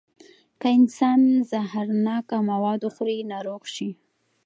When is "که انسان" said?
0.61-1.19